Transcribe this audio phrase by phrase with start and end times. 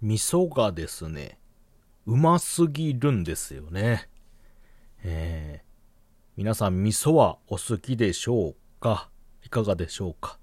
[0.00, 1.38] 味噌がですね、
[2.06, 4.08] うますぎるんですよね。
[5.02, 5.66] えー、
[6.36, 9.10] 皆さん味噌はお好きでしょうか？
[9.44, 10.38] いかがでしょうか？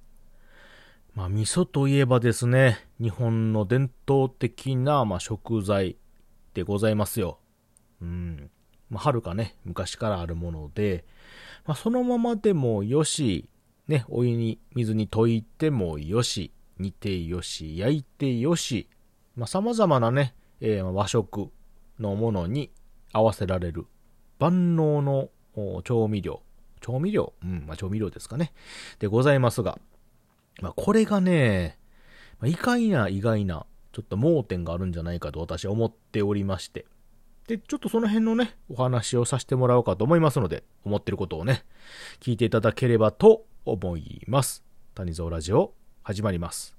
[1.14, 5.96] まあ味噌といえばですね、日本の伝統的な、まあ、食材
[6.54, 7.40] でございますよ。
[8.02, 8.52] うん。
[8.90, 11.06] まあ、はるかね、昔からあるもので、
[11.66, 13.48] まあ、そのままでもよし、
[13.88, 18.90] ね、お湯に、水に溶いてもよし、煮てよし、焼いてよし、
[19.36, 21.50] まあ、様々なね、えー、和食
[22.00, 22.72] のものに
[23.12, 23.86] 合わせられる
[24.40, 25.30] 万能の
[25.84, 26.42] 調味料。
[26.82, 27.34] 調味料？
[27.44, 28.54] うん、まあ、調味料ですかね。
[29.00, 29.80] でございますが、
[30.62, 31.80] まあ、これがね、
[32.40, 36.86] まあ、意外な意外な、ちょっと盲点があるんじゃないかと私は思っておりまして。
[37.48, 41.64] で、ちょっとその辺のね、お話をさせてもらおうかと思いますので、思ってることをね、
[42.20, 44.64] 聞いていただければと思います。
[44.96, 45.74] 谷蔵ラジオ、
[46.04, 46.76] 始まります。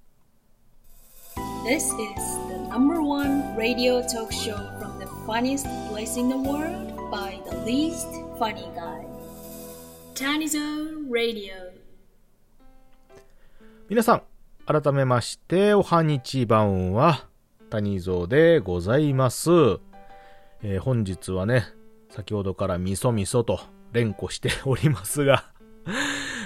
[1.64, 7.40] This is number one radio talk show from the funniest place in the world by
[7.48, 8.06] the least
[8.38, 9.02] funny guy.
[10.12, 10.60] Tanizo
[11.10, 11.54] Radio.
[13.88, 14.22] 皆さん、
[14.66, 17.26] 改めまして、おはにちばんは、
[17.70, 19.50] 谷蔵でございます。
[20.62, 21.64] えー、本日はね、
[22.10, 23.58] 先ほどから味噌味噌と
[23.92, 25.50] 連呼しておりますが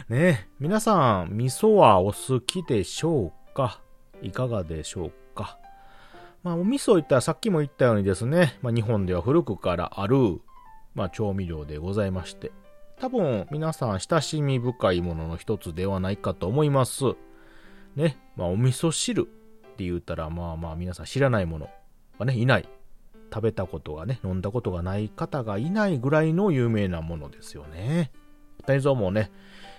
[0.09, 3.81] ね皆さん、味噌はお好きでしょうか
[4.23, 5.59] いかがでしょうか
[6.43, 10.41] まあ、お味噌言ったらさっきも言ったようにですね、まあ、日本では古くからある、
[10.95, 12.53] まあ、調味料でございまして、
[12.99, 17.05] 多分皆さん親しみ深いものの一つではないかと思います。
[17.97, 19.25] ね、まあ、お味噌汁っ
[19.77, 21.71] て言ったら、まあまあ皆さん知らないもの
[22.19, 22.69] はね、いない
[23.33, 28.13] 食べたことがね、飲んだことがない方がいないぐらいの有名なものですよね。
[28.67, 29.31] 大蔵もね、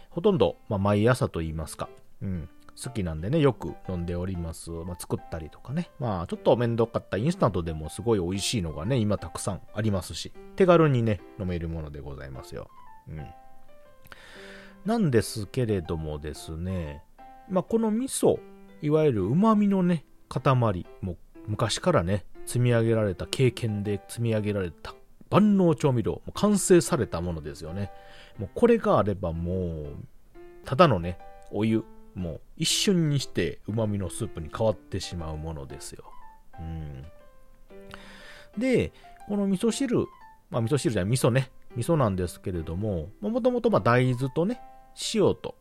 [0.09, 1.89] ほとんど、まあ、毎朝と言いますか、
[2.21, 2.49] うん、
[2.81, 4.72] 好きなんでね、よく飲んでおります。
[4.72, 5.89] まあ、作ったりとかね。
[6.00, 12.69] まあ、ちょっと面倒かったインスタントでもすごい美味しいのがね、今たくさんありますし、手軽にね、飲めるものでございますよ。
[13.08, 13.25] うん。
[14.85, 17.03] なんですけれどもですね、
[17.50, 18.40] まあ、この味噌、
[18.81, 24.95] いわゆる旨味のね、塊、も昔からね、積み上げられた経験で積み上げられた
[25.29, 27.91] 万能調味料、もう完成されたものですよね。
[28.38, 29.95] もうこれがあればもう、
[30.66, 31.19] ただのね、
[31.51, 31.84] お湯、
[32.16, 36.03] もう一瞬にして旨味のスープに変わってしまうものですよ。
[36.59, 37.03] うん。
[38.55, 38.94] で、
[39.27, 40.05] この味噌汁、
[40.51, 41.50] まあ味噌汁じゃない、味噌ね。
[41.75, 44.61] 味噌なんですけれども、もともとま大豆とね、
[45.16, 45.55] 塩と、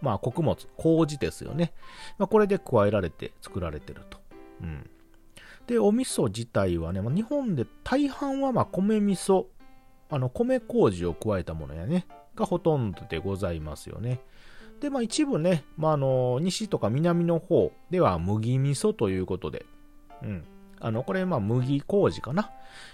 [0.00, 1.72] まあ穀物、麹ですよね。
[2.18, 4.20] まあこれで加えられて作られてると。
[4.62, 4.88] うん。
[5.66, 9.46] で、お味噌自体はね、まあ、日本で大半はま米味噌、
[10.08, 12.06] あの、米麹を加えたものやね、
[12.36, 14.20] がほとんどでございますよね。
[14.80, 19.66] で、まあ一部ね、まああの、西とか南の方では麦味噌ということで、
[20.22, 20.44] うん。
[20.80, 22.50] あの、これまあ麦麹かな？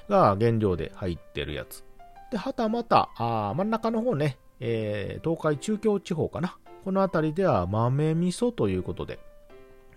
[0.09, 1.84] が原料で入ってるやつ。
[2.31, 6.56] で、はたまた、あ真ん中の方ね、えー、東海中京地方かな？
[6.84, 9.19] この辺りでは豆味噌ということで、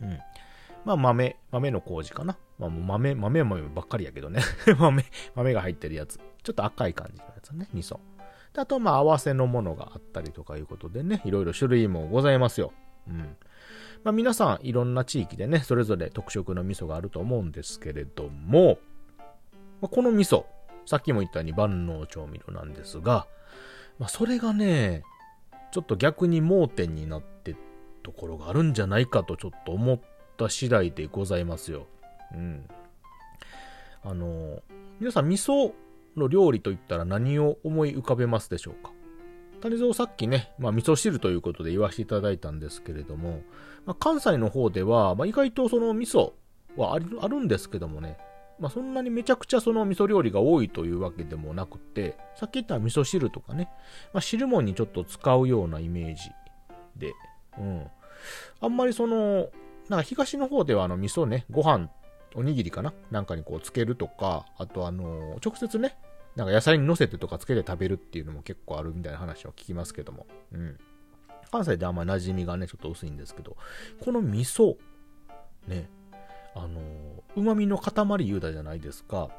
[0.01, 0.19] うん。
[0.85, 2.37] まあ豆、豆の麹かな？
[2.59, 4.41] まあもう豆、豆豆ばっかりやけどね。
[4.79, 5.05] 豆、
[5.35, 6.19] 豆が入ってるやつ。
[6.43, 7.99] ちょっと赤い感じのやつね、味噌。
[8.57, 12.73] あと、まあ合わせのものがあったりとかいうことでね、いろいろ種類もございますよ。
[13.07, 13.37] うん。
[14.03, 18.79] まあ皆さん、いろんな地域でね、それぞれ特色の味噌があると思うんですけれども、
[19.79, 20.45] まあ、この味噌、
[20.87, 23.27] さっきも言ったように万能調味料なんですが、
[23.99, 25.03] まあそれがね、
[25.71, 27.55] ちょっと逆に盲点になって
[28.01, 29.99] ところがあるんじゃないかとちょっと思っ
[30.37, 31.85] た次第でございますよ。
[32.33, 32.67] うん。
[34.03, 34.63] あの、
[34.99, 35.73] 皆さん味噌
[36.17, 38.91] の料理といったら何を思い浮かべますでしょうか？
[39.61, 43.41] 谷蔵さっきね、まあ味噌汁ということで言わせていただいたんですけれども、
[43.85, 46.33] まあ、関西の方では、まあ、意外とその味噌
[46.75, 48.17] はあるあるんですけどもね、
[48.59, 53.69] まあ、そんなにめちゃくちゃその味噌料理が多いというわけでもなくて、さっき言った味噌汁とかね、
[54.13, 56.29] まあ、汁物にちょっと使うようなイメージ
[56.95, 57.13] で、
[57.57, 57.87] うん。
[58.61, 59.49] あんまりその、
[59.89, 61.89] なんか東の方ではあの味噌ね、ご飯
[62.35, 62.93] おにぎりかな？
[63.09, 65.97] なんかにこうつけるとか、あとあの、直接ね、
[66.37, 70.27] なんか野菜に乗せてとかつけて食べるっていうのも結構あるみたいな話を聞きますけども。
[70.53, 70.77] うん。
[71.51, 73.57] 関西であんまり馴染みがね、ちょっと薄いんですけど、
[73.99, 74.75] この味噌、
[75.67, 75.89] ね、
[76.53, 76.79] あの、
[77.35, 79.29] 旨味の塊言うたじゃないですか。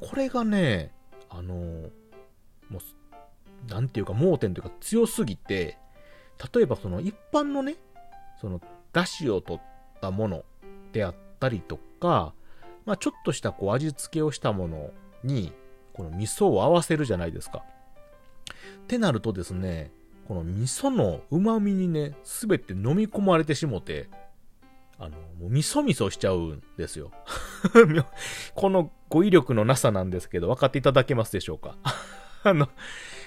[0.00, 0.92] これがね、
[1.30, 1.54] あの、
[2.68, 5.78] もう、なんていうか盲点というか強すぎて、
[6.54, 7.76] 例えばその一般のね、
[8.42, 8.60] その、
[8.92, 9.62] 出汁を取っ
[10.02, 10.44] たもの
[10.92, 12.34] であったりとか、
[12.84, 14.90] まあ、ちょっとしたこう味付けをしたもの
[15.24, 15.54] に、
[15.92, 17.62] この味噌を合わせるじゃないですか。
[18.82, 19.92] ってなるとですね、
[20.26, 24.08] この味噌の旨味にね、すべて飲み込まれてしもて、
[24.98, 27.10] あの、もう味噌味噌しちゃうんですよ。
[28.54, 31.76] この語彙力のなさなんですけど、分かっていただけますでしょうか
[32.44, 32.68] あの、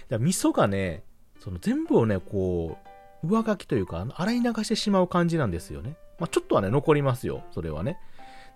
[0.09, 1.04] 味噌がね、
[1.39, 2.77] その全部をね、こ
[3.24, 5.98] う、上書きというか、洗い流してしまう感じなんですよね。
[6.19, 7.98] まあ、ちょっとはね、残りますよ、それはね。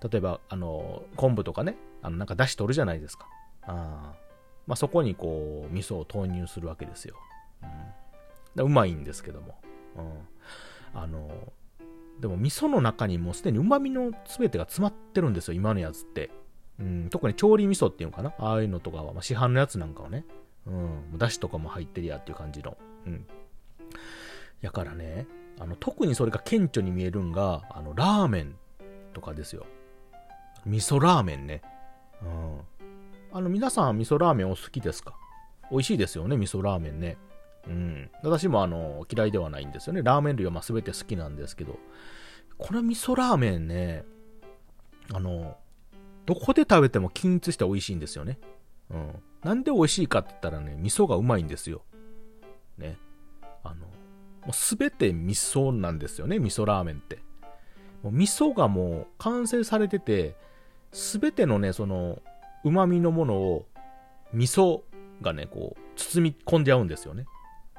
[0.10, 3.28] 例えば、あの、昆布とかね、あの、なんか出汁取るじゃないですか。
[3.68, 4.14] あ
[4.66, 7.16] まあ、そこにこう、味噌を投入するわけですよ。
[8.58, 8.66] うん。
[8.66, 9.56] うまいんですけども。
[9.96, 11.00] うん。
[11.00, 11.30] あの、
[12.20, 16.32] でも味噌の中にもうすでに旨味の全てが詰まってるんですよ、今のやつって。
[16.80, 20.26] うん、特に調理味噌っていうのかなああいうのとかは、まあ、市販のやつなんかはね。
[20.66, 22.78] うん、だしとかも入ってるやっていう感じの。
[23.06, 23.26] うん。
[24.62, 25.28] やからね、
[25.60, 28.56] あの、特にそれが顕著に見えるんが、あの、ラーメン
[29.14, 29.66] とかですよ。
[30.66, 31.62] 味噌ラーメンね。
[32.22, 32.60] うん。
[33.32, 35.16] あの、皆さん味噌ラーメンお好きですか？
[35.70, 37.18] 美味しいですよね、味噌ラーメンね。
[37.68, 38.10] うん。
[38.24, 40.02] 私もあの、嫌いではないんですよね。
[40.02, 41.78] ラーメン類はまあ全て好きなんですけど、
[42.58, 44.06] これ味噌ラーメンね、
[45.14, 45.58] あの、
[46.26, 48.40] どこで食べても均一して美味しいんですよね。
[48.90, 49.22] うん。
[49.44, 51.84] なんで美味しいかって言ったらね、味噌がうまいんですよ。
[52.78, 52.98] ね。
[53.64, 53.88] あの、も
[54.48, 57.20] う全て味噌なんですよね、味噌ラーメンって。
[58.04, 60.36] もう味噌がもう完成されてて、
[60.92, 62.20] 全てのね、その、
[62.68, 63.68] 旨味のものを、
[64.34, 64.82] 味噌
[65.22, 67.26] がね、こう、包み込んじゃうんですよね。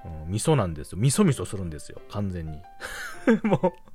[0.05, 0.99] うん、味噌なんですよ。
[0.99, 2.00] 味噌味噌するんですよ。
[2.11, 2.58] 完全に。
[3.44, 3.88] もう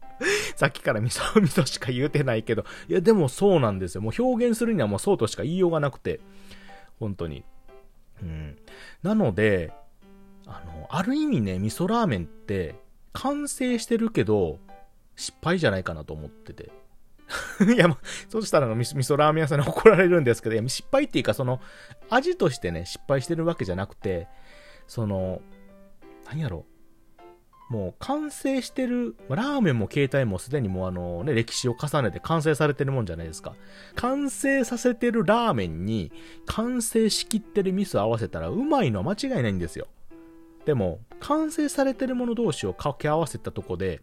[0.55, 4.01] さっきから味噌 味噌しか言うてないけど、いやでもそうなんですよ。
[4.01, 6.19] もう表現するにはもうそうとしか言いようがなくて、
[6.99, 7.43] 本当に。
[8.21, 8.57] うん。
[9.01, 9.73] なので、
[10.45, 12.75] あの、ある意味ね、味噌ラーメンって
[13.11, 14.59] 完成してるけど、
[15.15, 16.71] 失敗じゃないかなと思ってて。
[17.73, 17.97] いや、ま
[18.29, 21.61] そうしたらの味噌ラーメン屋さんに怒られるんですけど、いや失敗っていうか、その、
[22.09, 24.27] 味としてね、失敗してるわけじゃなくて、
[24.87, 25.41] その、
[26.25, 26.73] 何やろう
[27.73, 33.55] もう完成してる、ラーメンも携帯もすでにもうあのね、歴史を重ねて完成されてるもんじゃないですか。
[33.95, 36.11] 完成させてるラーメンに
[36.45, 39.87] 完成しきってる味噌合わせたらうまいのは間違いないんですよ。
[40.65, 44.01] でも、完成されてるもの同士を掛け合わせたとこで、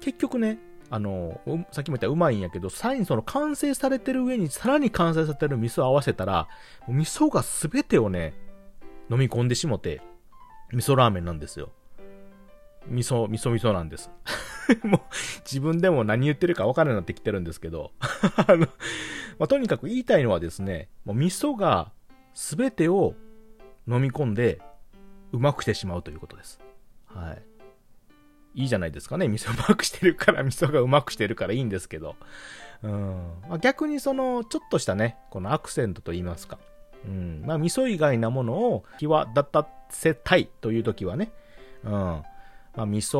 [0.00, 0.58] 結局ね、
[0.90, 1.40] あの、
[1.70, 6.48] さっきも言ったうまいんやけど、さらにその完成されてる上にさらに完成されてる味噌を合わせたら、
[6.88, 8.34] 味噌が全てをね、
[9.08, 10.02] 飲み込んでしもて、
[10.72, 11.70] 味噌ラーメンなんですよ。
[12.88, 14.10] 味噌、味噌味噌なんです。
[14.82, 15.00] もう、
[15.44, 18.66] 自分でも何言ってるか分からなくなってきてるんですけど、 あの、
[19.38, 21.92] まあ、とにかく言いたいのはですね、もう味噌が
[22.34, 23.14] 全てを
[23.86, 24.60] 飲み込んで、
[25.32, 26.60] うまくしてしまうということです。
[27.06, 27.42] はい。
[28.54, 29.28] いいじゃないですかね。
[29.28, 32.16] 味噌うまくしてるから、味噌がうまくしてるからいいんですけど。
[32.82, 33.32] うん。
[33.50, 36.58] あ、逆にその、ちょっとしたね、このアクセントと言いますか。
[37.04, 37.42] うん。
[37.46, 41.32] まあ、味噌以外なものを際立たせたいという時はね、
[41.84, 41.92] うん。
[41.92, 42.24] ま
[42.74, 43.18] あ、味噌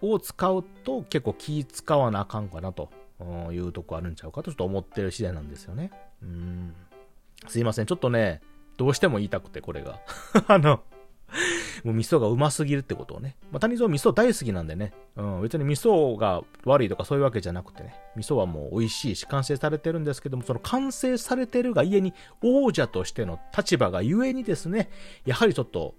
[0.00, 2.90] を使うと結構気使わなあかんかなと
[3.52, 5.90] いうとこあるんちゃうかとちょっと思ってる次第なんですよね。
[6.22, 6.74] うん。
[7.46, 7.86] すいません。
[7.86, 8.40] ちょっとね、
[8.76, 10.00] どうしても言いたくて、これが。
[10.46, 10.82] あの、
[11.84, 13.36] もう味噌がうますぎるってことをね。
[13.50, 14.92] まあ、谷蔵味噌大好きなんでね。
[15.16, 17.94] うん、別に味噌が悪いとかそういうわけじゃなくてね。
[18.16, 24.90] 味噌はもう美味しいし完成されてるんですけども、その完成されてるが家に王者としての立場がゆえにですね、
[25.24, 25.94] やはりちょっと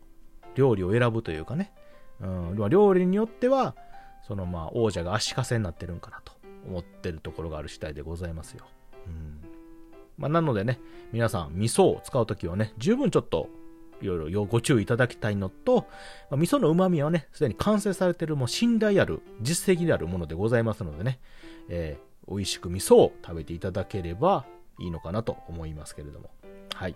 [0.56, 1.74] 料理を選ぶというかね。
[2.22, 3.76] うん、料理によっては、
[4.28, 6.34] そのまあ王者が足かせになってるんかなと
[6.68, 8.66] 思ってるところがある次第でございますよ。
[9.08, 9.40] うん
[10.20, 10.82] まあ、なのでね、
[11.14, 13.48] 皆さん味噌を使うときはね、十分ちょっと
[14.02, 15.88] いろいろご注意いただきたいのと、
[16.30, 21.20] まあ、味噌の旨味はね、すでに完成されているもう信頼ある、実績であるものでございますのでね、
[21.70, 24.46] えー、美味しく味噌を食べていただければ
[24.80, 26.30] いいのかなと思いますけれども。
[26.74, 26.96] はい。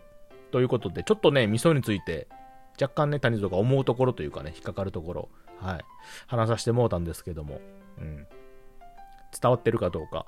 [0.51, 2.27] ということで、ちょっとね、味噌について、
[2.81, 5.29] 若干ね、谷蔵が思うところというかね、引っかかるところ、
[5.59, 5.85] はい。
[6.27, 7.59] 話させてもうたんですけども、
[7.99, 8.27] うん。
[9.39, 10.25] 伝わってるかどうか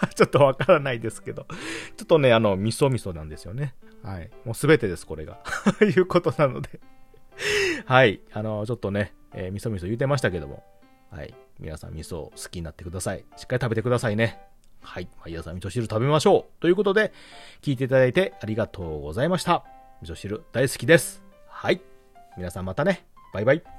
[0.14, 1.46] ちょっとわからないですけど
[1.96, 3.74] ちょっとね、あの、味噌味噌なんですよね。
[4.02, 4.30] はい。
[4.44, 5.40] もうすべてです、これが。
[5.82, 6.80] いうことなので
[7.84, 8.20] はい。
[8.32, 10.64] あの、ちょっとね、えー、味噌味噌言うてましたけども。
[11.10, 11.34] はい。
[11.58, 13.24] 皆さん味噌好きになってください。
[13.36, 14.40] しっかり食べてくださいね。
[14.82, 15.08] はい。
[15.24, 16.60] 毎朝味噌汁食べましょう。
[16.60, 17.12] ということで、
[17.62, 19.64] 聞いていただいてありがとうございました。
[20.02, 21.22] 味噌汁大好きです。
[21.48, 21.80] はい。
[22.36, 23.06] 皆さんまたね。
[23.32, 23.77] バイバイ。